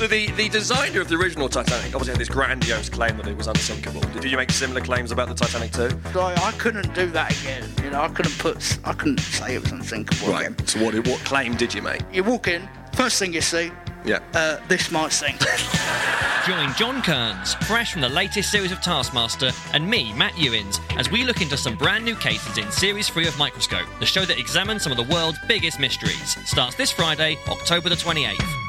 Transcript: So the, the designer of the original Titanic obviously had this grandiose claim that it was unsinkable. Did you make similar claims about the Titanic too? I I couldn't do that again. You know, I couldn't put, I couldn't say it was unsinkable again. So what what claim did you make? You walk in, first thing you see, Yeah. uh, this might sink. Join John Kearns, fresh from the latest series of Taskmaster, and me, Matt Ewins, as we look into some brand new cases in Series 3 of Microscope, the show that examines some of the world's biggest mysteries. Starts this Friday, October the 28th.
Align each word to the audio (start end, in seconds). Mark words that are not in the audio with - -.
So 0.00 0.06
the, 0.06 0.30
the 0.30 0.48
designer 0.48 1.02
of 1.02 1.10
the 1.10 1.16
original 1.16 1.46
Titanic 1.46 1.88
obviously 1.94 2.12
had 2.12 2.20
this 2.20 2.30
grandiose 2.30 2.88
claim 2.88 3.18
that 3.18 3.26
it 3.26 3.36
was 3.36 3.48
unsinkable. 3.48 4.00
Did 4.00 4.30
you 4.30 4.38
make 4.38 4.50
similar 4.50 4.80
claims 4.80 5.12
about 5.12 5.28
the 5.28 5.34
Titanic 5.34 5.72
too? 5.72 5.90
I 6.18 6.32
I 6.42 6.52
couldn't 6.52 6.94
do 6.94 7.10
that 7.10 7.38
again. 7.38 7.68
You 7.84 7.90
know, 7.90 8.00
I 8.00 8.08
couldn't 8.08 8.38
put, 8.38 8.78
I 8.82 8.94
couldn't 8.94 9.20
say 9.20 9.56
it 9.56 9.60
was 9.62 9.72
unsinkable 9.72 10.34
again. 10.34 10.56
So 10.66 10.82
what 10.82 10.94
what 11.06 11.20
claim 11.26 11.54
did 11.54 11.74
you 11.74 11.82
make? 11.82 12.00
You 12.10 12.24
walk 12.24 12.48
in, 12.48 12.66
first 12.94 13.18
thing 13.18 13.34
you 13.34 13.42
see, 13.42 13.72
Yeah. 14.06 14.20
uh, 14.32 14.56
this 14.68 14.90
might 14.90 15.12
sink. 15.12 15.38
Join 16.46 16.72
John 16.76 17.02
Kearns, 17.02 17.52
fresh 17.66 17.92
from 17.92 18.00
the 18.00 18.08
latest 18.08 18.50
series 18.50 18.72
of 18.72 18.80
Taskmaster, 18.80 19.50
and 19.74 19.86
me, 19.86 20.14
Matt 20.14 20.32
Ewins, 20.38 20.80
as 20.96 21.10
we 21.10 21.24
look 21.24 21.42
into 21.42 21.58
some 21.58 21.76
brand 21.76 22.06
new 22.06 22.16
cases 22.16 22.56
in 22.56 22.70
Series 22.72 23.10
3 23.10 23.28
of 23.28 23.38
Microscope, 23.38 23.86
the 23.98 24.06
show 24.06 24.24
that 24.24 24.38
examines 24.38 24.82
some 24.82 24.92
of 24.92 24.96
the 24.96 25.14
world's 25.14 25.38
biggest 25.46 25.78
mysteries. 25.78 26.38
Starts 26.48 26.74
this 26.76 26.90
Friday, 26.90 27.36
October 27.48 27.90
the 27.90 27.96
28th. 27.96 28.59